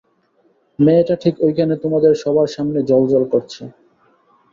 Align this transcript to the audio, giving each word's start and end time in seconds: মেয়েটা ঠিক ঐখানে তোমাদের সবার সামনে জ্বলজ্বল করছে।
মেয়েটা 0.79 1.15
ঠিক 1.23 1.35
ঐখানে 1.45 1.73
তোমাদের 1.83 2.13
সবার 2.23 2.49
সামনে 2.55 2.79
জ্বলজ্বল 2.89 3.23
করছে। 3.33 3.61